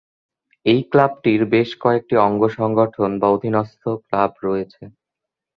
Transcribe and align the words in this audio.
এই 0.65 0.81
ক্লাবটির 0.91 1.41
বেশ 1.53 1.69
কয়েকটি 1.81 2.15
অঙ্গ 2.27 2.41
সংগঠন 2.57 3.11
বা 3.19 3.27
অধীনস্থ 3.29 3.83
ক্লাব 4.05 4.31
রয়েছে। 4.43 4.83